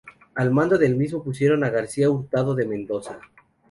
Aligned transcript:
Al 0.33 0.49
mando 0.49 0.79
del 0.79 0.95
mismo 0.95 1.23
pusieron 1.23 1.63
a 1.63 1.69
García 1.69 2.09
Hurtado 2.09 2.55
de 2.55 2.65
Mendoza. 2.65 3.19